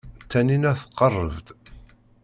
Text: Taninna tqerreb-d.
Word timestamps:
Taninna 0.31 0.71
tqerreb-d. 0.81 1.47